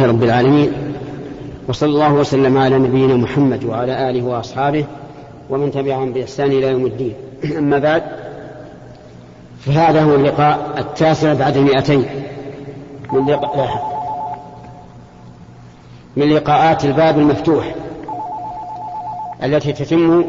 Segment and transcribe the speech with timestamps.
[0.00, 0.72] رب العالمين.
[1.68, 4.84] وصلى الله وسلم على نبينا محمد وعلى آله وأصحابه
[5.50, 7.14] ومن تبعهم بإحسان إلى يوم الدين.
[7.58, 8.02] أما بعد
[9.66, 12.04] فهذا هو اللقاء التاسع بعد المئتين
[13.12, 13.96] من لقاء
[16.16, 17.74] من لقاءات الباب المفتوح
[19.42, 20.24] التي تتم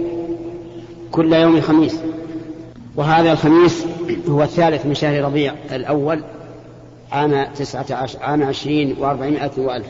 [1.12, 2.00] كل يوم خميس
[2.96, 3.86] وهذا الخميس
[4.30, 6.24] هو الثالث من شهر ربيع الأول
[7.12, 9.88] عام تسعة عشر عام عشرين وأربعمائة وألف.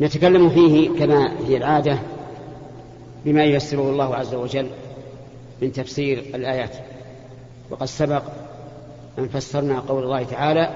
[0.00, 1.98] نتكلم فيه كما هي العادة
[3.24, 4.66] بما ييسره الله عز وجل
[5.62, 6.76] من تفسير الآيات.
[7.70, 8.22] وقد سبق
[9.18, 10.70] أن فسرنا قول الله تعالى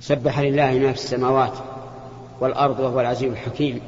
[0.00, 1.52] سبح لله ما في السماوات
[2.40, 3.80] والأرض وهو العزيز الحكيم.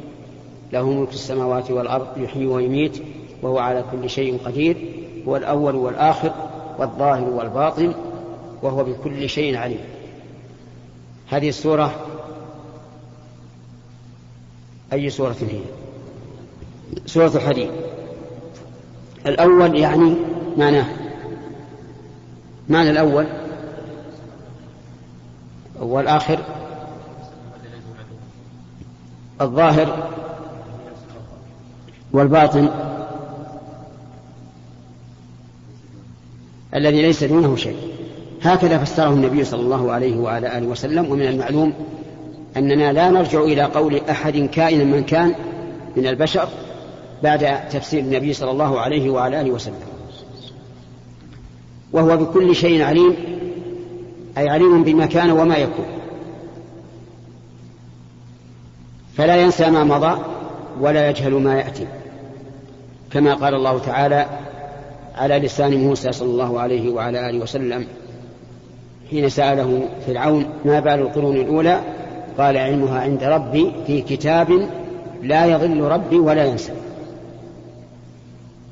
[0.72, 3.02] له ملك السماوات والأرض يحيي ويميت
[3.42, 4.76] وهو على كل شيء قدير
[5.28, 6.32] هو الأول والآخر.
[6.78, 7.94] والظاهر والباطن
[8.62, 9.80] وهو بكل شيء عليم.
[11.30, 12.06] هذه السورة
[14.92, 15.60] أي سورة هي؟
[17.06, 17.70] سورة الحديد.
[19.26, 20.14] الأول يعني
[20.56, 20.86] معناه.
[22.68, 23.26] معنى الأول؟
[25.80, 26.38] والآخر؟
[29.40, 30.10] الظاهر
[32.12, 32.87] والباطن؟
[36.74, 37.76] الذي ليس دونه شيء.
[38.42, 41.72] هكذا فسره النبي صلى الله عليه وعلى آله وسلم ومن المعلوم
[42.56, 45.34] أننا لا نرجع إلى قول أحد كائنا من كان
[45.96, 46.48] من البشر
[47.22, 49.74] بعد تفسير النبي صلى الله عليه وعلى آله وسلم.
[51.92, 53.16] وهو بكل شيء عليم
[54.38, 55.86] أي عليم بما كان وما يكون.
[59.16, 60.20] فلا ينسى ما مضى
[60.80, 61.86] ولا يجهل ما يأتي
[63.10, 64.26] كما قال الله تعالى
[65.18, 67.86] على لسان موسى صلى الله عليه وعلى آله وسلم
[69.10, 71.80] حين سأله فرعون ما بال القرون الأولى؟
[72.38, 74.68] قال علمها عند ربي في كتاب
[75.22, 76.72] لا يضل ربي ولا ينسى.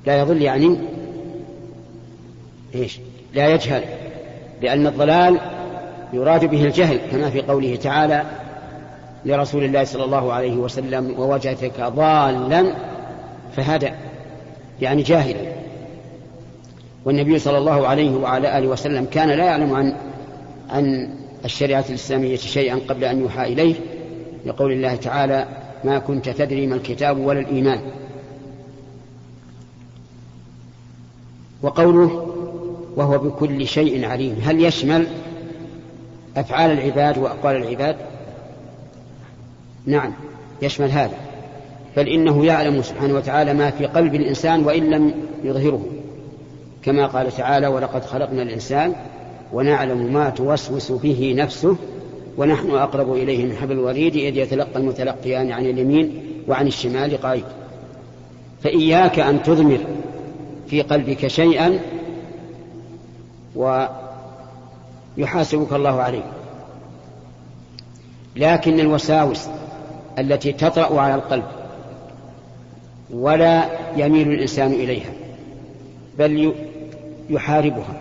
[0.07, 0.79] لا يضل يعني
[2.75, 3.01] إيش؟
[3.35, 3.83] لا يجهل
[4.63, 5.41] لأن الضلال
[6.13, 8.23] يراد به الجهل كما في قوله تعالى
[9.25, 12.75] لرسول الله صلى الله عليه وسلم ووجدتك ضالا
[13.57, 13.91] فهدى
[14.81, 15.46] يعني جاهلا
[17.07, 19.95] والنبي صلى الله عليه وعلى آله وسلم كان لا يعلم عن
[20.71, 21.11] عن
[21.45, 23.75] الشريعة الإسلامية شيئا قبل أن يوحى إليه
[24.47, 25.47] لقول الله تعالى
[25.85, 27.81] ما كنت تدري ما الكتاب ولا الإيمان.
[31.63, 32.33] وقوله
[32.97, 34.37] وهو بكل شيء عليم.
[34.43, 35.07] هل يشمل
[36.37, 37.97] أفعال العباد وأقوال العباد؟
[39.87, 40.13] نعم
[40.63, 41.17] يشمل هذا.
[41.97, 45.96] بل إنه يعلم سبحانه وتعالى ما في قلب الإنسان وإن لم يظهره.
[46.87, 48.93] كما قال تعالى ولقد خلقنا الإنسان
[49.53, 51.77] ونعلم ما توسوس به نفسه
[52.37, 57.45] ونحن أقرب إليه من حبل الوريد إذ يتلقى المتلقيان عن اليمين وعن الشمال قائد.
[58.63, 59.79] فإياك أن تضمر
[60.67, 61.79] في قلبك شيئا
[65.17, 66.25] ويحاسبك الله عليه.
[68.37, 69.49] لكن الوساوس
[70.19, 71.45] التي تطرأ على القلب
[73.11, 73.65] ولا
[73.97, 75.13] يميل الإنسان إليها
[76.19, 76.55] بل
[77.31, 78.01] يحاربها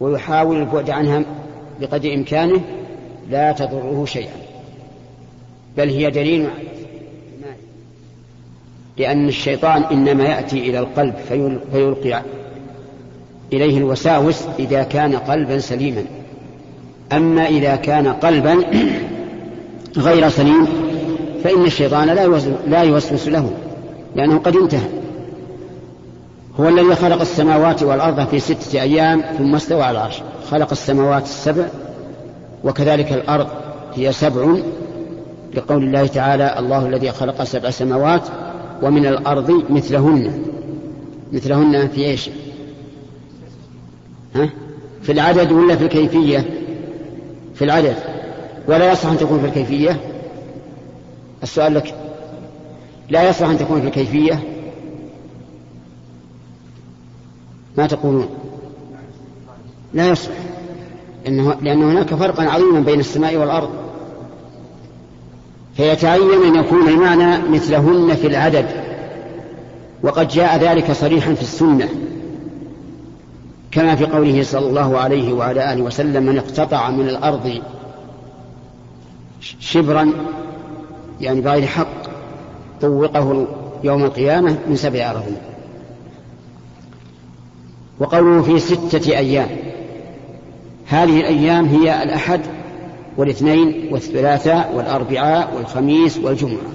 [0.00, 1.22] ويحاول البعد عنها
[1.80, 2.60] بقدر إمكانه
[3.30, 4.34] لا تضره شيئا.
[5.76, 6.48] بل هي دليل
[8.98, 11.14] لأن الشيطان إنما يأتي إلى القلب
[11.72, 12.22] فيلقي
[13.52, 16.04] إليه الوساوس إذا كان قلبا سليما.
[17.12, 18.64] أما إذا كان قلبا
[19.96, 20.66] غير سليم
[21.44, 22.06] فإن الشيطان
[22.66, 23.50] لا يوسوس له
[24.16, 25.01] لأنه قد انتهى.
[26.60, 31.64] هو الذي خلق السماوات والأرض في ستة أيام ثم استوى على العرش خلق السماوات السبع
[32.64, 33.46] وكذلك الأرض
[33.94, 34.56] هي سبع
[35.54, 38.22] لقول الله تعالى الله الذي خلق سبع سماوات
[38.82, 40.42] ومن الأرض مثلهن
[41.32, 42.30] مثلهن في إيش؟
[44.34, 44.50] ها؟
[45.02, 46.50] في العدد ولا في الكيفية؟
[47.54, 47.96] في العدد
[48.68, 49.96] ولا يصح أن تكون في الكيفية
[51.42, 51.94] السؤال لك
[53.08, 54.51] لا يصح أن تكون في الكيفية
[57.76, 58.28] ما تقولون؟
[59.94, 60.30] لا يصح.
[61.26, 63.70] إنه لأن هناك فرقا عظيما بين السماء والأرض.
[65.76, 68.66] فيتعين أن يكون المعنى مثلهن في العدد.
[70.02, 71.88] وقد جاء ذلك صريحا في السنة.
[73.70, 77.60] كما في قوله صلى الله عليه وعلى آله وسلم من اقتطع من الأرض
[79.60, 80.12] شبرا
[81.20, 82.02] يعني بغير حق
[82.80, 83.46] طوقه
[83.84, 85.36] يوم القيامة من سبع أراضين
[88.02, 89.48] وقوله في ستة أيام.
[90.86, 92.40] هذه الأيام هي الأحد
[93.16, 96.72] والاثنين والثلاثاء والأربعاء والخميس والجمعة.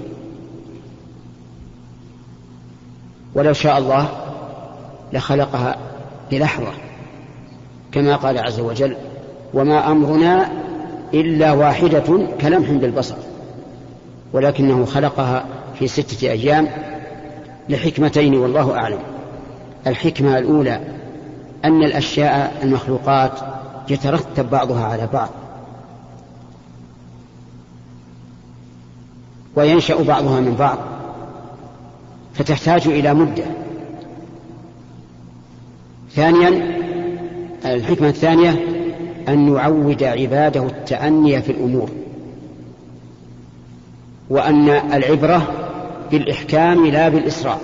[3.34, 4.08] ولو شاء الله
[5.12, 5.76] لخلقها
[6.30, 6.72] بلحظة
[7.92, 8.96] كما قال عز وجل
[9.54, 10.52] وما أمرنا
[11.14, 13.16] إلا واحدة كلمح بالبصر
[14.32, 15.44] ولكنه خلقها
[15.78, 16.68] في ستة أيام
[17.68, 19.00] لحكمتين والله أعلم.
[19.86, 20.80] الحكمة الأولى
[21.64, 23.32] أن الأشياء المخلوقات
[23.90, 25.28] يترتب بعضها على بعض.
[29.56, 30.78] وينشأ بعضها من بعض.
[32.34, 33.44] فتحتاج إلى مدة.
[36.14, 36.78] ثانيا
[37.64, 38.50] الحكمة الثانية
[39.28, 41.90] أن يعود عباده التأني في الأمور.
[44.30, 45.42] وأن العبرة
[46.10, 47.60] بالإحكام لا بالإسراء.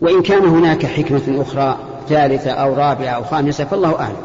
[0.00, 1.78] وإن كان هناك حكمة أخرى
[2.08, 4.16] ثالثة أو رابعة أو خامسة فالله أعلم.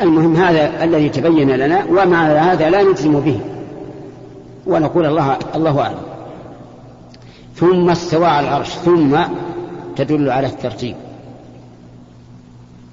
[0.00, 3.40] المهم هذا الذي تبين لنا ومع هذا لا نجزم به.
[4.66, 5.98] ونقول الله الله أعلم.
[7.54, 9.18] ثم استوى على العرش ثم
[9.96, 10.96] تدل على الترتيب.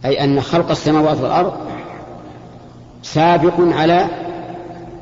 [0.05, 1.53] أي أن خلق السماوات والأرض
[3.03, 4.07] سابق على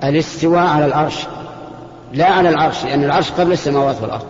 [0.03, 1.27] الاستواء على العرش.
[2.13, 4.25] لا على العرش لأن العرش قبل السماوات والأرض.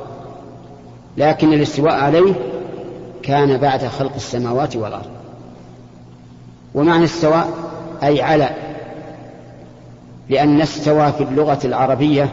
[1.18, 2.34] لكن الاستواء عليه
[3.24, 5.10] كان بعد خلق السماوات والأرض.
[6.76, 7.50] ومعنى استواء
[8.04, 8.50] أي على
[10.30, 12.30] لأن استوى في اللغة العربية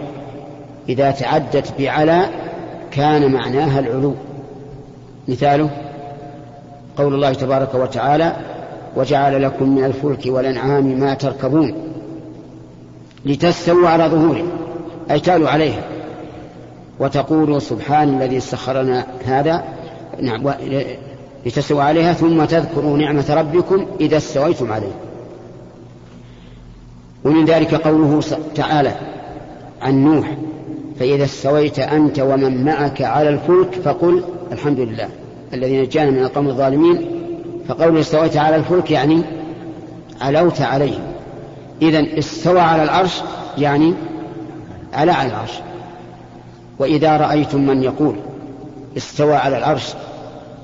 [0.88, 2.29] إذا تعدت بعلى
[2.90, 4.14] كان معناها العلو.
[5.29, 5.70] مثاله
[6.96, 8.37] قول الله تبارك وتعالى
[8.96, 11.75] وجعل لكم من الفلك والأنعام ما تركبون
[13.25, 14.44] لتستووا على ظهوره
[15.11, 15.82] أي تالوا عليها.
[17.00, 19.64] وتقولوا سبحان الذي سخرنا هذا
[20.23, 20.50] نعم
[21.47, 24.93] لتستووا عليها ثم تذكروا نعمة ربكم إذا استويتم عليه.
[27.25, 28.20] ومن ذلك قوله
[28.55, 28.94] تعالى
[29.82, 30.37] عن نوح
[31.00, 35.09] فإذا استويت أنت ومن معك على الفلك فقل الحمد لله
[35.55, 37.11] الذي نجانا من القوم الظالمين.
[37.69, 39.23] فقول استويت على الفلك يعني
[40.20, 40.99] علوت عليه
[41.82, 43.20] إذا استوى على العرش
[43.59, 43.94] يعني
[44.93, 45.53] على العرش.
[46.79, 48.15] وإذا رأيتم من يقول
[48.97, 49.94] استوى على العرش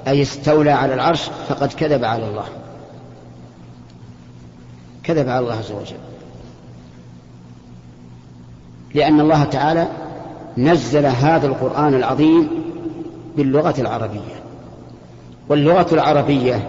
[0.09, 2.45] أي استولى على العرش فقد كذب على الله.
[5.03, 5.97] كذب على الله عز وجل.
[8.95, 9.89] لأن الله تعالى
[10.59, 12.49] نزل هذا القرآن العظيم
[13.37, 14.35] باللغة العربية.
[15.49, 16.69] واللغة العربية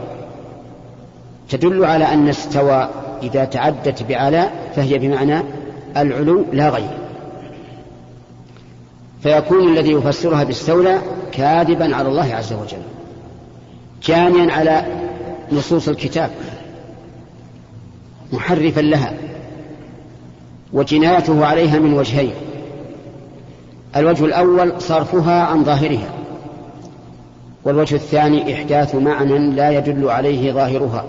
[1.50, 2.90] تدل على أن استوى
[3.24, 5.44] إذا تعدت بعلى فهي بمعنى
[5.98, 6.98] العلو لا غير.
[9.24, 11.02] فيكون الذي يفسرها باستولى
[11.32, 12.82] كاذبا على الله عز وجل.
[14.06, 14.86] جانيا على
[15.52, 16.30] نصوص الكتاب
[18.34, 19.14] محرفا لها
[20.74, 22.34] وجنايته عليها من وجهين.
[23.96, 26.10] الوجه الأول صرفها عن ظاهرها
[27.64, 31.06] والوجه الثاني إحداث معنى لا يدل عليه ظاهرها.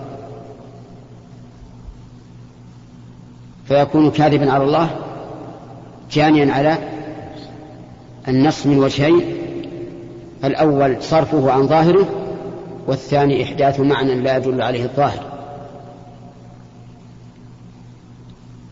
[3.67, 4.89] فيكون كاذبا على الله
[6.11, 6.77] جانيا على
[8.27, 9.21] النص من وجهين.
[10.43, 12.07] الأول صرفه عن ظاهره
[12.87, 15.23] والثاني إحداث معنى لا يدل عليه الظاهر.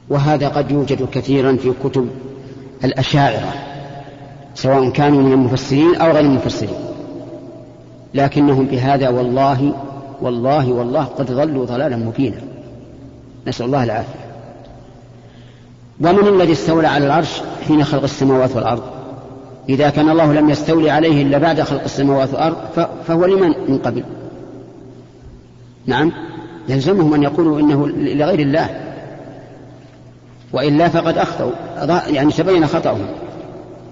[0.10, 2.10] وهذا قد يوجد كثيرا في كتب
[2.84, 3.54] الأشاعرة
[4.56, 6.76] سواء كانوا من المفسرين أو غير المفسرين.
[8.14, 9.74] لكنهم بهذا والله
[10.22, 12.42] والله والله قد ضلوا ضلالا مبينا.
[13.48, 14.26] نسأل الله العافية.
[16.02, 18.95] ومن الذي استولى على العرش حين خلق السماوات والأرض؟
[19.70, 22.56] إذا كان الله لم يستولي عليه إلا بعد خلق السماوات والأرض
[23.08, 24.04] فهو لمن من قبل؟
[25.86, 26.12] نعم.
[26.70, 28.70] يلزمهم أن يقولوا إنه لغير الله.
[30.54, 31.52] وإلا فقد أخطأوا.
[32.08, 33.06] يعني تبين خطأهم.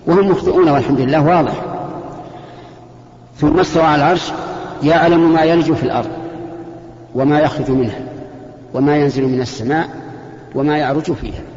[0.08, 1.54] وهم مخطئون والحمد لله واضح.
[3.38, 4.32] ثم استوى على العرش
[4.84, 6.10] يعلم ما يلج في الأرض
[7.16, 8.00] وما يخرج منها
[8.74, 9.90] وما ينزل من السماء
[10.56, 11.53] وما يعرج فيها.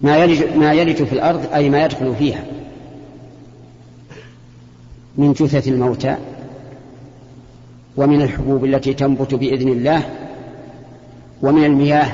[0.00, 2.44] ما يلج, ما يلج في الأرض أي ما يدخل فيها.
[5.16, 6.16] من جثث الموتى
[7.96, 10.02] ومن الحبوب التي تنبت بإذن الله
[11.42, 12.06] ومن المياه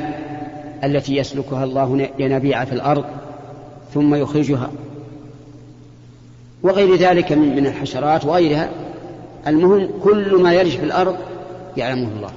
[0.84, 3.04] التي يسلكها الله ينابيع في الأرض
[3.94, 4.70] ثم يخرجها.
[6.62, 8.70] وغير ذلك من, الحشرات وغيرها.
[9.46, 11.16] المهم كل ما يلج في الأرض
[11.76, 12.30] يعلمه الله.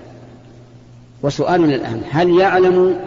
[1.24, 3.00] وسؤالنا الآن هل يعلم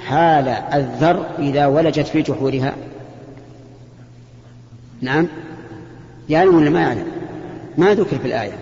[0.00, 2.74] حال الذر إذا ولجت في جحورها.
[5.00, 5.28] نعم.
[6.28, 7.06] يعلم ولا ما يعلم؟
[7.78, 8.52] ما ذكر في الآية.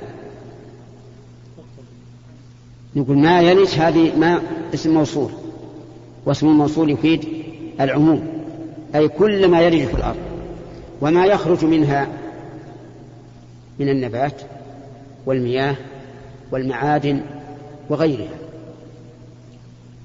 [2.97, 4.40] نقول ما يلج هذه ما
[4.75, 5.30] اسم موصول.
[6.26, 7.28] واسم الموصول يفيد
[7.80, 8.28] العموم.
[8.95, 10.16] أي كل ما يلج في الأرض
[11.00, 12.09] وما يخرج منها
[13.78, 14.42] من النبات
[15.26, 15.76] والمياه
[16.52, 17.21] والمعادن
[17.90, 18.48] وغيرها.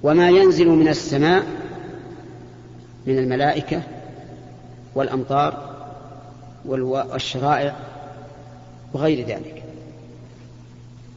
[0.04, 1.44] وما ينزل من السماء
[3.08, 3.82] من الملائكة
[4.96, 5.74] والأمطار
[6.66, 7.76] والشرائع
[8.94, 9.64] وغير ذلك.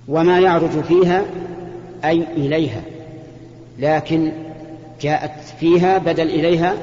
[0.08, 1.24] وما يعرج فيها
[2.04, 2.82] أي إليها
[3.78, 4.32] لكن
[5.00, 6.76] جاءت فيها بدل إليها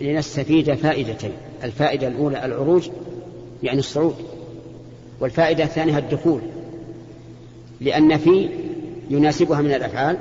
[0.00, 1.32] لنستفيد فائدتين.
[1.64, 2.88] الفائدة الأولى العروج
[3.62, 4.14] يعني الصعود.
[5.20, 6.40] والفائدة الثانية الدخول
[7.80, 8.48] لأن في
[9.10, 10.16] يناسبها من الأفعال؟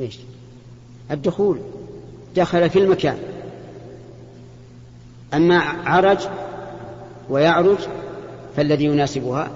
[0.00, 0.18] إيش؟
[1.10, 1.58] الدخول.
[2.36, 3.18] دخل في المكان.
[5.34, 6.18] أما عرج
[7.30, 7.78] ويعرج
[8.56, 9.50] فالذي يناسبها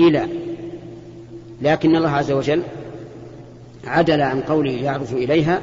[0.00, 0.28] إلى.
[1.62, 2.62] لكن الله عز وجل
[3.84, 5.62] عدل عن قوله يعرج إليها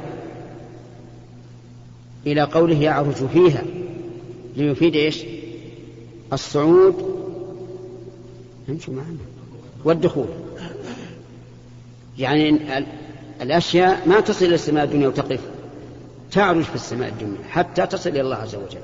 [2.26, 3.62] إلى قوله يعرج فيها
[4.56, 5.24] ليفيد إيش؟
[6.32, 7.18] الصعود.
[8.68, 9.37] معنا.
[9.84, 10.26] والدخول.
[12.18, 12.58] يعني
[13.42, 15.40] الأشياء ما تصل إلى السماء الدنيا وتقف.
[16.30, 18.80] تعرج في السماء الدنيا حتى تصل إلى الله عز وجل.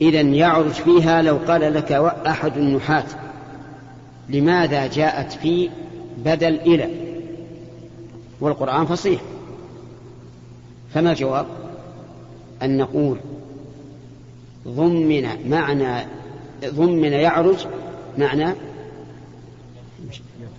[0.00, 1.92] إذا يعرج فيها لو قال لك
[2.26, 3.06] أحد النحاة
[4.28, 5.70] لماذا جاءت في
[6.18, 6.88] بدل إلى؟
[8.40, 9.20] والقرآن فصيح.
[10.94, 11.46] فما الجواب؟
[12.62, 13.18] أن نقول
[14.68, 16.06] ضمن معنى
[16.64, 17.66] ضمن يعرج
[18.18, 18.54] معنى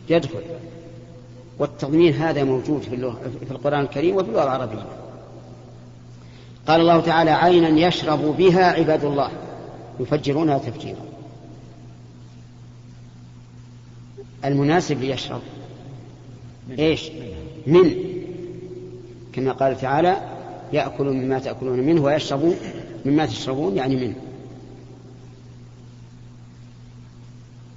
[0.09, 0.41] يدخل.
[1.59, 3.11] والتضمين هذا موجود في,
[3.45, 4.85] في القرآن الكريم وفي اللغة العربية.
[6.67, 9.31] قال الله تعالى عينا يشرب بها عباد الله.
[9.99, 11.05] يفجرونها تفجيرا.
[14.45, 15.41] المناسب ليشرب.
[16.79, 17.11] إيش؟
[17.67, 17.93] من.
[19.33, 20.21] كما قال تعالى
[20.73, 22.53] يأكل مما تأكلون منه ويشرب
[23.05, 24.15] مما تشربون يعني منه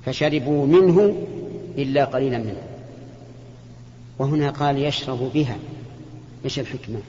[0.06, 1.26] فشربوا منه
[1.78, 2.62] إلا قليلا منه.
[4.18, 5.56] وهنا قال يشرب بها
[6.44, 7.00] إيش الحكمة؟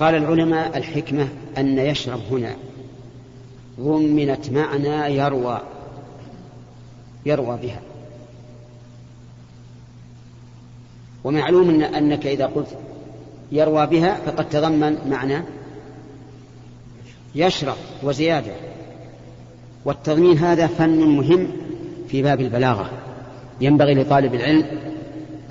[0.00, 2.56] قال العلماء الحكمة أن يشرب هنا.
[3.80, 5.60] ضمنت معنى يروى
[7.26, 7.80] يروى بها.
[11.24, 12.78] ومعلوم إن أنك إذا قلت
[13.52, 15.42] يروى بها فقد تضمن معنى
[17.34, 18.52] يشرب وزيادة.
[19.88, 21.48] والتضمين هذا فن مهم
[22.08, 22.90] في باب البلاغة.
[23.60, 24.64] ينبغي لطالب العلم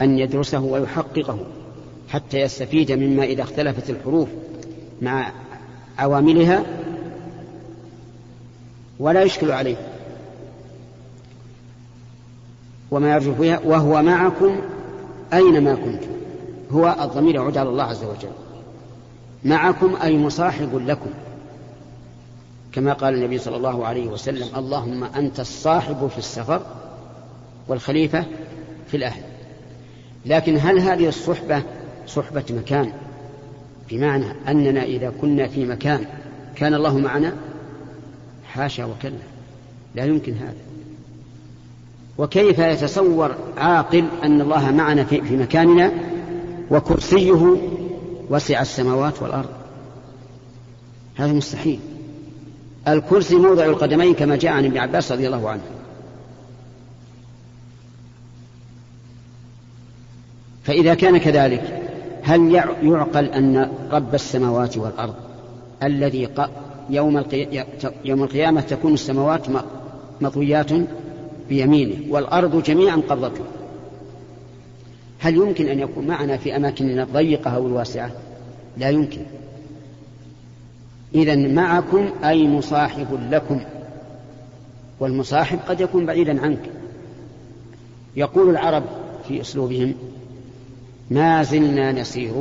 [0.01, 1.39] أن يدرسه ويحققه
[2.09, 4.27] حتى يستفيد مما إذا اختلفت الحروف
[5.01, 5.31] مع
[5.97, 6.63] عواملها
[8.99, 9.75] ولا يشكل عليه.
[12.91, 14.61] وما يرجو فيها وهو معكم
[15.33, 16.11] أينما كنتم.
[16.71, 18.31] هو الضمير يعود على الله عز وجل.
[19.43, 21.09] معكم أي مصاحب لكم.
[22.71, 26.61] كما قال النبي صلى الله عليه وسلم اللهم أنت الصاحب في السفر
[27.67, 28.25] والخليفة
[28.87, 29.21] في الأهل.
[30.25, 31.63] لكن هل هذه الصحبة
[32.07, 32.91] صحبة مكان؟
[33.89, 36.05] بمعنى أننا إذا كنا في مكان
[36.55, 37.33] كان الله معنا؟
[38.45, 39.17] حاشا وكلا.
[39.95, 40.67] لا يمكن هذا.
[42.17, 45.91] وكيف يتصور عاقل أن الله معنا في, مكاننا
[46.71, 47.57] وكرسيه
[48.29, 49.49] وسع السماوات والأرض؟
[51.15, 51.79] هذا مستحيل.
[52.87, 55.61] الكرسي موضع القدمين كما جاء عن ابن عباس رضي الله عنه.
[60.63, 61.83] فإذا كان كذلك
[62.23, 62.51] هل
[62.83, 65.13] يعقل أن رب السماوات والأرض
[65.83, 66.29] الذي
[66.89, 67.23] يوم
[68.05, 69.45] يوم القيامة تكون السماوات
[70.21, 70.69] مطويات
[71.49, 73.43] بيمينه والأرض جميعا قبضته؟
[75.19, 78.11] هل يمكن أن يكون معنا في أماكننا الضيقة أو الواسعة؟
[78.77, 79.21] لا يمكن.
[81.15, 83.61] إذا معكم أي مصاحب لكم.
[84.99, 86.69] والمصاحب قد يكون بعيدا عنك.
[88.15, 88.83] يقول العرب
[89.27, 89.93] في أسلوبهم
[91.09, 92.33] ما زلنا نسير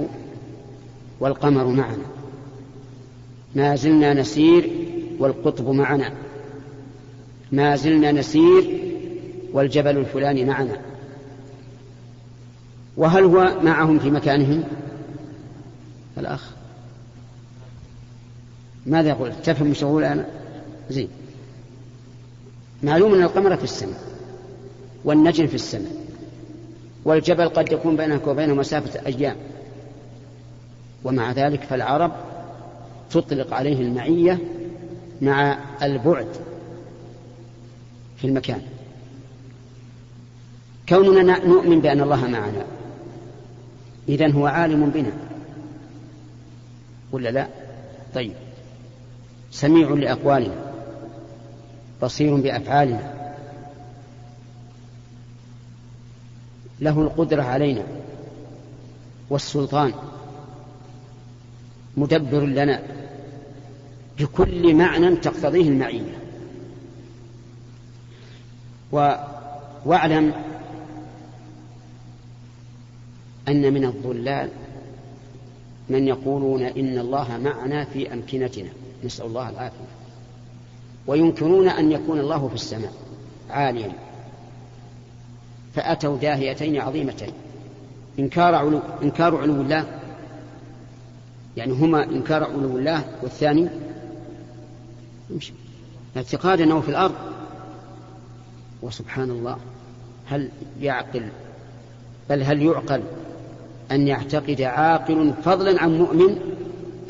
[1.21, 2.05] والقمر معنا.
[3.55, 4.71] ما زلنا نسير
[5.19, 6.13] والقطب معنا.
[7.53, 8.81] ما زلنا نسير
[9.53, 10.77] والجبل الفلاني معنا.
[12.97, 14.65] وهل هو معهم في مكانهم؟
[16.19, 16.56] الأخ
[18.87, 20.27] ماذا يقول؟ تفهم مش أقول أنا؟
[20.91, 21.09] زين.
[22.83, 24.01] معلوم أن القمر في السماء
[25.05, 25.93] والنجم في السماء
[27.05, 29.37] والجبل قد يكون بينك وبينه مسافة أيام.
[31.05, 32.13] ومع ذلك فالعرب
[33.11, 34.39] تطلق عليه المعية
[35.23, 36.29] مع البعد
[38.17, 38.63] في المكان.
[40.89, 42.65] كوننا نؤمن بأن الله معنا.
[44.09, 45.13] إذن هو عالم بنا.
[47.13, 47.49] ولا لا؟
[48.15, 48.33] طيب.
[49.51, 50.73] سميع لأقوالنا
[52.03, 53.17] بصير بأفعالنا.
[56.81, 57.83] له القدرة علينا
[59.31, 59.93] والسلطان
[61.97, 62.83] مدبر لنا
[64.19, 66.19] بكل معنى تقتضيه المعية
[68.93, 69.15] و...
[69.85, 70.33] واعلم
[73.49, 74.49] أن من الضلال
[75.89, 78.69] من يقولون إن الله معنا في أمكنتنا.
[79.05, 79.87] نسأل الله العافية.
[81.07, 82.93] وينكرون أن يكون الله في السماء
[83.51, 83.93] عاليا.
[85.75, 87.33] فأتوا داهيتين عظيمتين.
[88.19, 90.01] إنكار علو, إنكار علو الله.
[91.57, 93.69] يعني هما إنكار علو الله والثاني
[96.17, 97.15] اعتقاد أنه في الأرض.
[98.83, 99.57] وسبحان الله
[100.27, 100.51] هل
[100.81, 101.29] يعقل
[102.31, 103.03] بل هل يعقل
[103.91, 106.39] أن يعتقد عاقل فضلا عن مؤمن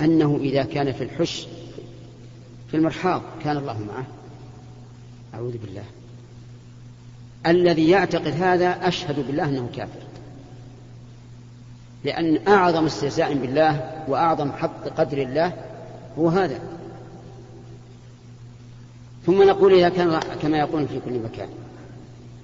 [0.00, 1.46] أنه إذا كان في الحش
[2.70, 4.06] في المرحاض كان الله معه.
[5.34, 5.84] أعوذ بالله.
[7.46, 10.00] الذي يعتقد هذا أشهد بالله أنه كافر.
[12.04, 15.52] لأن أعظم استهزاء بالله وأعظم حق قدر الله
[16.18, 16.60] هو هذا.
[19.26, 21.48] ثم نقول إذا كان كما يقول في كل مكان.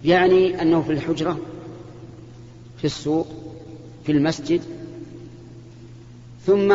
[0.05, 1.39] يعني أنه في الحجرة
[2.79, 3.27] في السوق
[4.05, 4.63] في المسجد.
[6.47, 6.75] ثم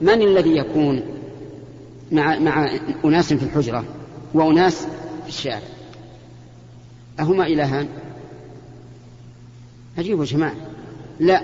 [0.00, 1.13] من الذي يكون؟
[2.12, 2.70] مع مع
[3.04, 3.84] أناس في الحجرة
[4.34, 4.86] وأناس
[5.22, 5.60] في الشارع.
[7.20, 7.88] أهما إلهان؟
[9.98, 10.54] عجيب يا جماعة.
[11.20, 11.42] لا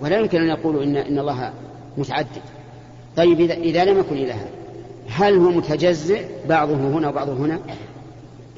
[0.00, 1.52] ولا يمكن أن يقولوا إن, إن الله
[1.98, 2.42] متعدد.
[3.16, 4.48] طيب إذا, إذا لم يكن إلها
[5.08, 7.60] هل هو متجزئ بعضه هنا وبعضه هنا؟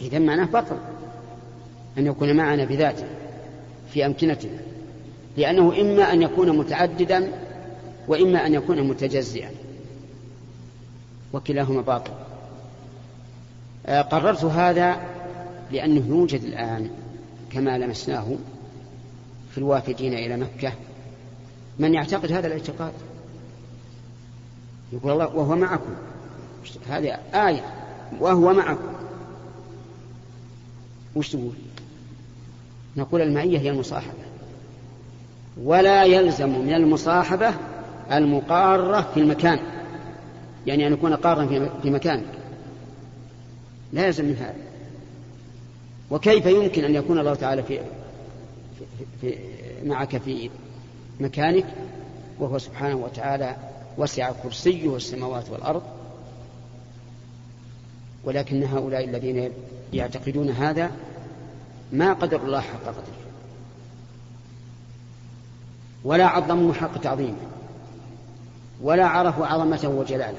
[0.00, 0.76] إذا معناه بطل.
[1.98, 3.04] أن يكون معنا بذاته
[3.92, 4.58] في أمكنتنا
[5.36, 7.32] لأنه إما أن يكون متعددا
[8.08, 9.50] وإما أن يكون متجزئا.
[11.32, 12.12] وكلاهما باطل.
[13.86, 14.96] آه، قررت هذا
[15.70, 16.90] لأنه يوجد الآن
[17.50, 18.36] كما لمسناه
[19.50, 20.72] في الوافدين إلى مكة.
[21.78, 22.92] من يعتقد هذا الاعتقاد؟
[24.92, 25.94] يقول الله وهو معكم.
[26.88, 27.64] هذه آية
[28.20, 28.92] وهو معكم.
[31.16, 31.52] وش تقول؟
[32.96, 34.28] نقول المعية هي المصاحبة.
[35.62, 37.54] ولا يلزم من المصاحبة
[38.12, 39.58] المقارة في المكان.
[40.68, 41.46] يعني أن يكون قارا
[41.82, 42.38] في مكانك
[43.92, 44.54] لا يلزم من هذا.
[46.10, 47.80] وكيف يمكن أن يكون الله تعالى في,
[48.78, 48.84] في,
[49.20, 49.38] في
[49.88, 50.50] معك في
[51.20, 51.66] مكانك؟
[52.38, 53.56] وهو سبحانه وتعالى
[53.98, 55.82] وسع كرسيه السماوات والأرض.
[58.24, 59.50] ولكن هؤلاء الذين
[59.92, 60.90] يعتقدون هذا
[61.92, 63.18] ما قدر الله حق قدره.
[66.04, 67.36] ولا عظموا حق تعظيمه.
[68.82, 70.38] ولا عرفوا عظمته وجلاله.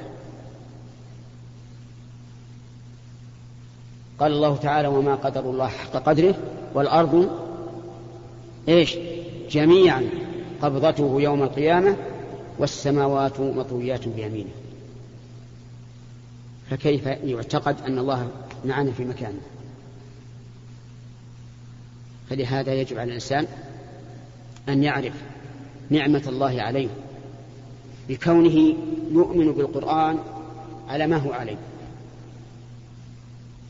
[4.20, 6.36] قال الله تعالى وما قدر الله حق قدره
[6.74, 7.30] والأرض
[8.68, 8.98] إيش؟
[9.52, 10.10] جميعا
[10.62, 11.96] قبضته يوم القيامة
[12.60, 14.50] والسماوات مطويات بيمينه.
[16.70, 18.28] فكيف يعتقد أن الله
[18.66, 19.40] معنا في مكانه؟
[22.30, 23.48] فلهذا يجب على الإنسان
[24.70, 25.14] أن يعرف
[25.90, 26.90] نعمة الله عليه
[28.10, 28.76] بكونه
[29.12, 30.18] يؤمن بالقرآن
[30.90, 31.58] على ما هو عليه.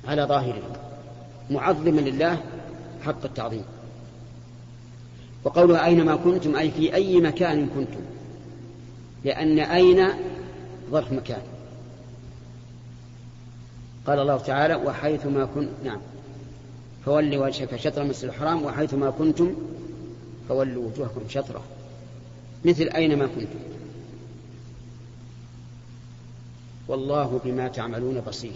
[0.07, 0.79] على ظاهره
[1.49, 2.43] معظما لله
[3.05, 3.63] حق التعظيم.
[5.43, 8.01] وقولها أينما كنتم أي في أي مكان كنتم.
[9.25, 10.07] لأن أين
[10.91, 11.41] ظرف مكان.
[14.07, 15.99] قال الله تعالى وحيثما كنت نعم.
[17.05, 19.55] فولي وجهك شطر المسجد الحرام وحيثما كنتم
[20.49, 21.61] فولوا وجوهكم شطرة.
[22.65, 23.59] مثل أينما كنتم.
[26.87, 28.51] والله بما تعملون بصير.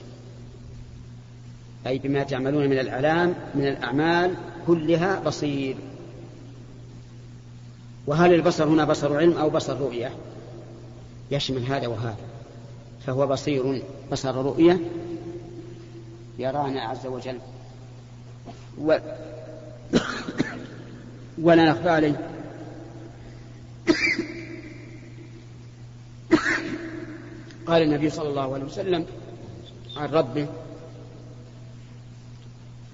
[1.88, 4.36] أي بما تعملون من الأعلام من الأعمال
[4.68, 5.76] كلها بصير.
[8.08, 10.12] وهل البصر هنا بصر علم أو بصر رؤية؟
[11.32, 12.18] يشمل هذا وهذا.
[13.06, 14.80] فهو بصير بصر رؤية
[16.40, 17.38] يرانا عز وجل.
[18.82, 18.98] و...
[21.44, 22.30] ولا نخفى عليه.
[27.68, 29.06] قال النبي صلى الله عليه وسلم
[29.98, 30.48] عن ربه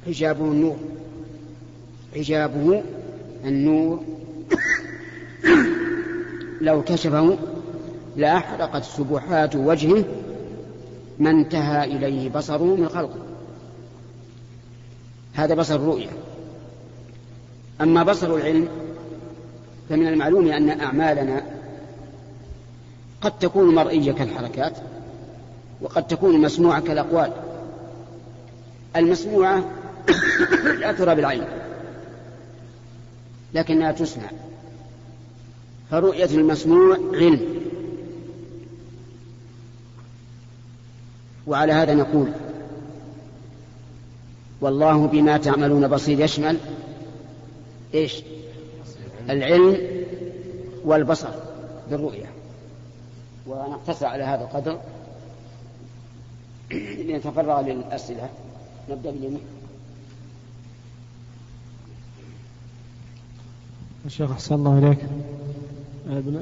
[0.05, 0.77] حجابه النور.
[2.15, 2.83] حجابه
[3.45, 3.99] النور.
[6.61, 7.37] لو كشفه
[8.17, 10.03] لأحرقت سبحات وجهه
[11.19, 13.19] ما انتهى إليه بصره من خلقه.
[15.33, 16.09] هذا بصر الرؤية
[17.81, 18.67] أما بصر العلم
[19.89, 21.43] فمن المعلوم أن أعمالنا
[23.21, 24.77] قد تكون مرئية كالحركات
[25.81, 27.31] وقد تكون مسموعة كالأقوال.
[28.95, 29.63] المسموعة
[30.79, 31.43] لا ترى بالعين
[33.53, 34.29] لكنها تسمع.
[35.91, 37.41] فرؤية المسموع علم
[41.47, 42.31] وعلى هذا نقول
[44.61, 46.19] والله بما تعملون بصير.
[46.19, 46.57] يشمل
[47.93, 48.23] إيش؟
[49.29, 49.77] العلم
[50.85, 51.29] والبصر
[51.91, 52.25] بالرؤية.
[53.47, 54.79] ونقتصر على هذا القدر.
[56.71, 58.29] لنتفرغ للأسئلة.
[58.89, 59.41] نبدأ باليمين.
[64.09, 64.97] الشيخ أحسن الله إليك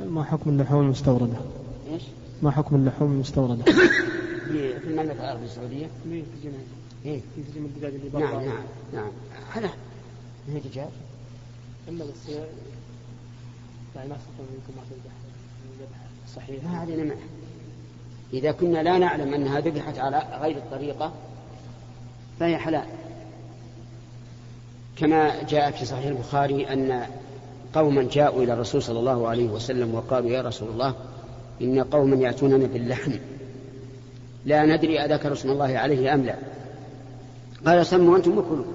[0.09, 1.37] ما حكم اللحوم المستوردة؟
[1.91, 2.01] إيش؟
[2.41, 3.63] ما حكم اللحوم المستوردة؟
[4.51, 6.53] في المملكة العربية السعودية؟ في جنة
[7.05, 9.11] إيه؟ في الدجاج اللي برا نعم نعم نعم
[9.53, 9.69] هذا
[10.47, 10.87] ما هي دجاج
[11.87, 12.29] إلا بس
[13.95, 15.13] يعني ما منكم ما تذبح
[15.79, 15.97] ذبح
[16.35, 17.17] صحيح ما علينا معه
[18.33, 21.13] إذا كنا لا نعلم أنها ذبحت على غير الطريقة
[22.39, 22.85] فهي حلال
[24.95, 27.07] كما جاء في صحيح البخاري أن
[27.77, 30.93] قوما جاءوا إلى الرسول صلى الله عليه وسلم وقالوا يا رسول الله
[31.61, 33.11] إن قوما يأتوننا باللحم.
[34.45, 36.35] لا ندري أذكر اسم الله عليه أم لا.
[37.65, 38.65] قال سموا أنتم وكلوا.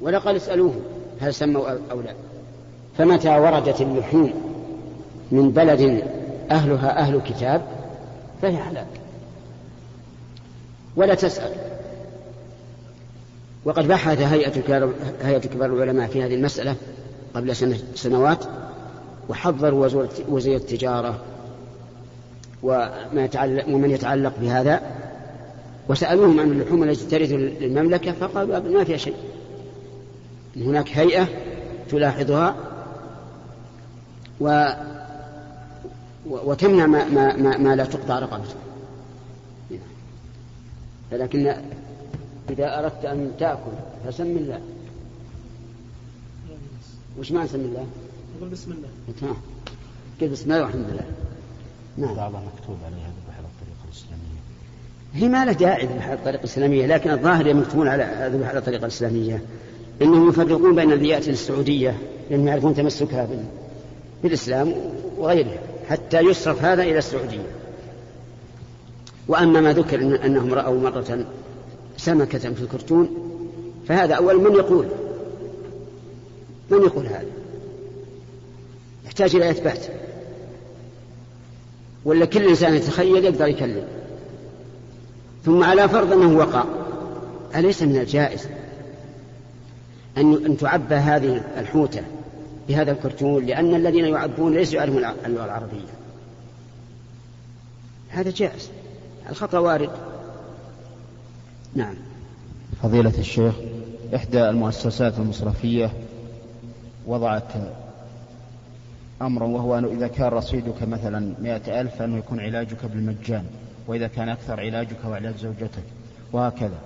[0.00, 0.80] ولا قال اسألوهم
[1.20, 2.14] هل سموا أو لا.
[2.98, 4.32] فمتى وردت اللحوم
[5.32, 6.04] من بلد
[6.50, 7.62] أهلها أهل كتاب
[8.42, 8.86] فهي حلال.
[10.96, 11.52] ولا تسأل.
[13.64, 14.20] وقد بحث
[15.22, 16.76] هيئة كبار العلماء في هذه المسألة
[17.34, 17.56] قبل
[17.94, 18.44] سنوات
[19.28, 19.88] وحضروا
[20.28, 21.18] وزير التجارة
[22.62, 24.80] وما يتعلق ومن يتعلق بهذا.
[25.88, 29.14] وسألوهم عن اللحوم التي ترد للمملكة فقالوا ما فيها شيء.
[30.56, 31.28] هناك هيئة
[31.90, 32.54] تلاحظها
[34.40, 34.68] و
[36.26, 38.54] وتمنع ما, ما, ما, ما لا تقطع رقبته
[41.12, 41.54] لكن
[42.50, 43.72] إذا أردت أن تأكل
[44.06, 44.60] فسم الله.
[47.18, 47.86] وش معنى سم الله؟
[48.40, 48.88] قل بسم الله.
[49.22, 49.36] نعم.
[50.20, 51.04] قل بسم الله والحمد لله.
[51.96, 52.14] نعم.
[52.14, 54.42] بعضها مكتوب عليها ذبح على الطريقة الإسلامية.
[55.14, 58.82] هي ما لها داعي ذبح على الطريقة الإسلامية لكن الظاهر يكتبون على ذبح على الطريقة
[58.82, 59.42] الإسلامية
[60.02, 61.98] إنهم يفرقون بين الذي يأتي للسعودية
[62.30, 63.28] لأنهم يعرفون تمسكها
[64.22, 64.74] بالإسلام
[65.18, 67.46] وغيرها حتى يصرف هذا إلى السعودية.
[69.28, 71.26] وأما ما ذكر إن أنهم رأوا مرة
[71.96, 73.08] سمكة في الكرتون
[73.88, 74.86] فهذا أول من يقول
[76.72, 77.26] من يقول هذا؟
[79.06, 79.86] يحتاج إلى إثبات.
[82.04, 83.84] ولا كل إنسان يتخيل يقدر يكلم.
[85.44, 86.64] ثم على فرض أنه وقع
[87.54, 88.48] أليس من الجائز
[90.16, 92.02] أن أن تعبى هذه الحوتة
[92.68, 95.92] بهذا الكرتون؟ لأن الذين يعبون ليسوا يعرفون اللغة العربية.
[98.08, 98.70] هذا جائز.
[99.30, 99.90] الخطأ وارد.
[101.74, 101.94] نعم.
[102.82, 103.54] فضيلة الشيخ
[104.14, 105.92] إحدى المؤسسات المصرفية
[107.06, 107.52] وضعت
[109.22, 113.44] أمرا وهو أنه إذا كان رصيدك مثلا مئة ألف فأنه يكون علاجك بالمجان
[113.86, 115.84] وإذا كان أكثر علاجك وعلاج زوجتك
[116.32, 116.78] وهكذا.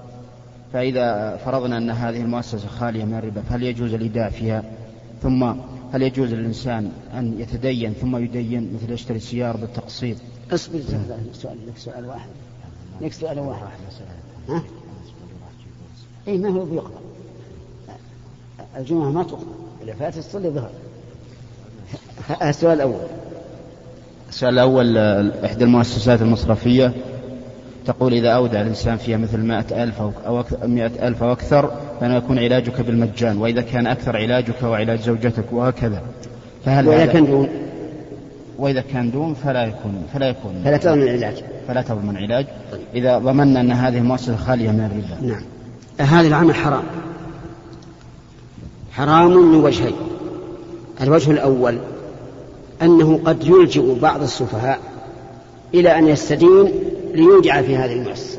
[0.73, 4.63] فإذا فرضنا أن هذه المؤسسة خالية من الربا فهل يجوز الإيداع فيها
[5.23, 5.45] ثم
[5.93, 10.17] هل يجوز للإنسان أن يتدين؟ ثم يدين مثل يشتري سيارة بالتقسيط؟
[10.53, 10.81] اصبر
[11.33, 12.29] سؤال لك سؤال واحد.
[13.01, 13.67] لك سؤال واحد.
[14.49, 14.63] ها؟
[16.29, 17.01] اي ما هو بيقضى
[18.77, 19.47] الجمعة ما تقضى
[19.85, 20.71] إذا فاتت تصلي ظهر
[22.43, 23.01] السؤال الأول.
[24.29, 24.99] السؤال الأول
[25.45, 26.93] إحدى المؤسسات المصرفية
[27.87, 32.39] تقول إذا أودع الإنسان فيها مثل مائة ألف أو مائة ألف أو أكثر فأنا يكون
[32.39, 36.03] علاجك بالمجان وإذا كان أكثر علاجك وعلاج زوجتك وهكذا
[36.65, 37.49] فهل وإذا كان دون.
[38.59, 42.47] وإذا كان دون فلا يكون فلا يكون فلا تضمن العلاج فلا تضمن علاج.
[42.95, 45.33] إذا ضمنا أن هذه المؤسسة خالية من الربا.
[45.33, 45.43] نعم.
[45.99, 46.83] هذا العمل حرام.
[48.97, 49.97] حرام من وجهين.
[51.01, 51.79] الوجه الأول
[52.83, 54.81] أنه قد يلجئ بعض السفهاء
[55.75, 56.73] إلى أن يستدين
[57.15, 58.39] ليودع في هذه المؤسسة.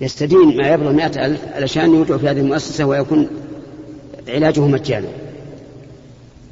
[0.00, 3.28] يستدين ما يبلغ مئة ألف علشان يودع في هذه المؤسسة ويكون
[4.28, 5.08] علاجه مجانا.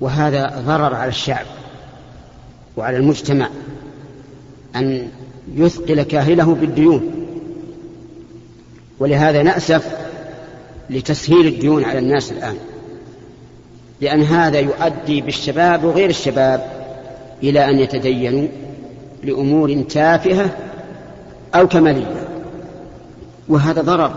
[0.00, 1.46] وهذا ضرر على الشعب
[2.76, 3.48] وعلى المجتمع
[4.76, 5.08] أن
[5.54, 7.10] يثقل كاهله بالديون.
[8.98, 10.07] ولهذا نأسف
[10.90, 12.56] لتسهيل الديون على الناس الآن.
[14.00, 16.72] لأن هذا يؤدي بالشباب وغير الشباب
[17.42, 18.48] إلى أن يتدينوا
[19.24, 20.56] لأمور تافهة
[21.54, 22.28] أو كمالية.
[23.48, 24.14] وهذا ضرر.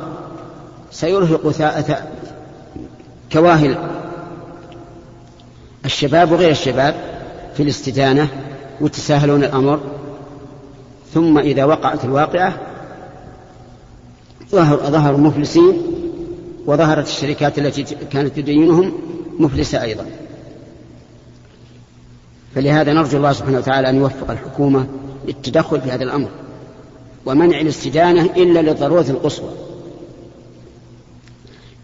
[0.91, 1.51] سيرهق
[3.31, 3.77] كواهل
[5.85, 6.95] الشباب وغير الشباب
[7.57, 8.27] في الاستدانة
[8.81, 9.79] وتساهلون الأمر.
[11.13, 12.53] ثم إذا وقعت الواقعة
[14.51, 16.00] ظهر ظهروا مفلسين
[16.65, 18.93] وظهرت الشركات التي كانت تدينهم
[19.39, 20.05] مفلسة أيضا.
[22.55, 24.87] فلهذا نرجو الله سبحانه وتعالى أن يوفق الحكومة
[25.27, 26.29] للتدخل في هذا الأمر
[27.25, 29.49] ومنع الاستدانة إلا للضرورة القصوى.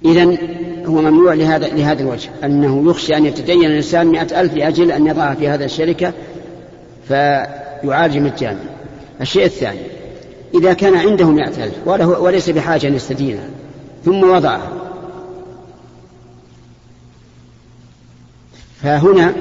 [0.06, 0.38] إذا
[0.86, 5.36] هو ممنوع لهذا لهذا الوجه أنه يخشى أن يتدين الإنسان مئة ألف لأجل أن يضعها
[5.36, 6.14] في هذه الشركة
[7.08, 8.64] فيعالج مجانا.
[9.22, 9.80] الشيء الثاني
[10.54, 11.88] إذا كان عنده مئة ألف
[12.22, 13.50] وليس بحاجة أن يستدينها
[14.08, 14.72] ثم وضعها
[18.82, 19.34] فهنا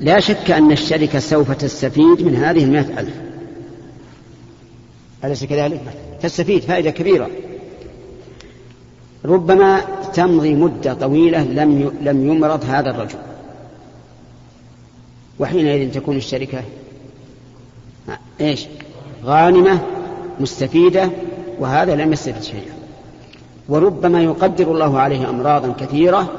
[0.00, 3.14] لا شك أن الشركة سوف تستفيد من هذه المئة ألف.
[5.24, 5.80] أليس كذلك؟
[6.22, 7.30] تستفيد فائدة كبيرة.
[9.24, 9.80] ربما
[10.14, 13.18] تمضي مدة طويلة لم لم يمرض هذا الرجل.
[15.38, 16.62] وحينئذ تكون الشركة
[18.40, 18.66] إيش؟
[19.24, 19.80] غانمة
[20.40, 21.10] مستفيدة
[21.58, 22.77] وهذا لم يستفد شيئا.
[23.68, 26.32] وربما يقدر الله عليه أمراضا كثيرة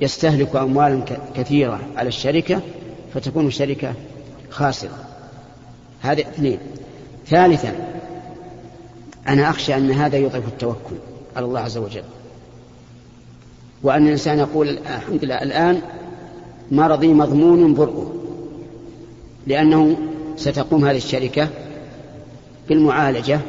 [0.00, 1.00] يستهلك أموالا
[1.34, 2.60] كثيرة على الشركة
[3.14, 3.94] فتكون الشركة
[4.50, 4.98] خاسرة.
[6.00, 6.58] هذا اثنين.
[7.26, 7.72] ثالثا
[9.28, 10.96] أنا أخشى أن هذا يضعف التوكل
[11.36, 12.02] على الله عز وجل.
[13.82, 15.80] وأن الإنسان يقول الحمد لله الآن
[16.70, 18.14] مرضي مضمون برؤه
[19.46, 19.96] لأنه
[20.36, 21.48] ستقوم هذه الشركة
[22.68, 23.40] بالمعالجة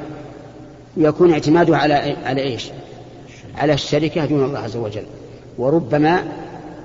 [0.97, 2.69] ويكون اعتماده على على إيش؟
[3.55, 5.03] على الشركة دون الله عز وجل.
[5.57, 6.23] وربما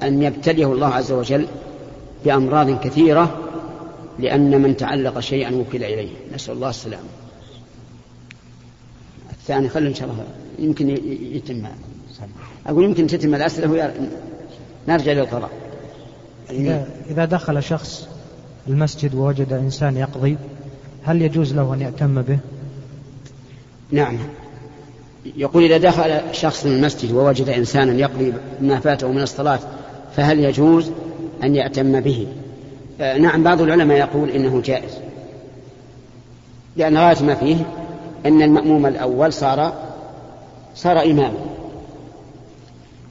[0.03, 1.47] أن يبتليه الله عز وجل
[2.25, 3.39] بأمراض كثيرة
[4.19, 6.11] لأن من تعلق شيئا وكل إليه.
[6.35, 7.09] نسأل الله السلامة.
[9.31, 10.25] الثاني خلوا إن شاء الله.
[10.59, 10.89] يمكن
[11.37, 11.67] يتم.
[12.67, 13.93] أقول يمكن تتم الأسئلة
[14.89, 15.51] نرجع للقضاء
[17.11, 18.09] إذا دخل شخص
[18.69, 20.37] المسجد ووجد إنسان يقضي
[21.05, 22.39] هل يجوز له أن يأتم به؟
[23.91, 24.19] نعم.
[25.37, 29.59] يقول إذا دخل شخص من المسجد ووجد إنسانا يقضي ما فاته من الصلاة
[30.17, 30.91] فهل يجوز
[31.43, 32.27] أن يأتم به؟
[33.01, 34.99] آه نعم بعض العلماء يقول إنه جائز.
[36.77, 37.57] لأن غاية ما فيه
[38.27, 39.75] أن المأموم الأول صار
[40.75, 41.39] صار إماما.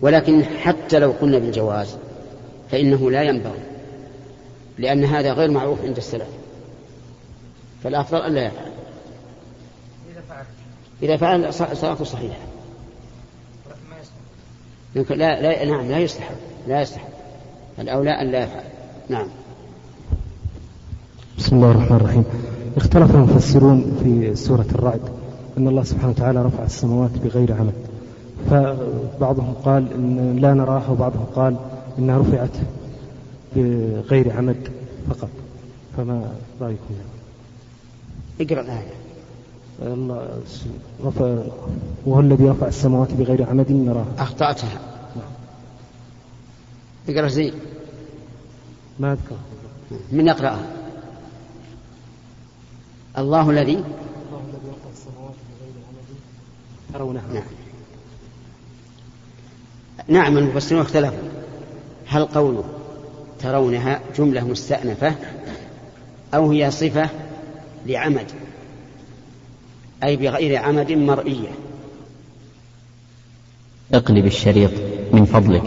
[0.01, 1.95] ولكن حتى لو قلنا بالجواز
[2.71, 3.59] فإنه لا ينبغي
[4.77, 6.27] لأن هذا غير معروف عند السلف.
[7.83, 8.74] فالأفضل ألا يفعل.
[11.03, 12.37] إذا فعل صلاته صحيحة.
[14.95, 16.35] لا لا نعم لا يستحب
[16.67, 17.07] لا يستحب.
[17.79, 18.63] الأولى أن لا يفعل.
[19.09, 19.27] نعم.
[21.37, 22.23] بسم الله الرحمن الرحيم.
[22.77, 25.01] اختلف المفسرون في سورة الرعد
[25.57, 27.73] أن الله سبحانه وتعالى رفع السماوات بغير عمد
[28.49, 31.55] فبعضهم قال إن لا نراها وبعضهم قال
[31.99, 32.49] إنها رفعت
[33.55, 34.67] بغير عمد
[35.09, 35.29] فقط.
[35.97, 36.31] فما
[36.61, 36.95] رأيكم؟
[38.41, 39.04] اقرأ الآية.
[41.03, 41.43] رفع
[42.05, 44.79] وهو الذي رفع السماوات بغير عمد نراها أخطأتها.
[47.09, 47.53] اقرأ زين.
[48.99, 49.35] ما أذكر.
[50.11, 50.65] من يقرأها؟
[53.17, 53.83] الله الذي الله
[54.47, 56.05] الذي رفع السماوات بغير عمد
[56.93, 57.43] ترونها نعم.
[60.07, 61.29] نعم المفسرون اختلفوا.
[62.07, 62.63] هل قوله
[63.39, 65.15] ترونها جملة مستأنفة
[66.33, 67.09] أو هي صفة
[67.85, 68.31] لعمد؟
[70.05, 71.49] أي بغير عمد مرئية.
[73.93, 74.71] اقلب الشريط
[75.13, 75.63] من فضلك.